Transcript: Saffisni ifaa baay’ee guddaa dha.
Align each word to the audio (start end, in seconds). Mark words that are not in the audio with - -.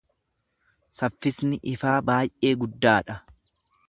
Saffisni 0.99 1.59
ifaa 1.73 1.97
baay’ee 2.07 2.55
guddaa 2.63 2.97
dha. 3.11 3.19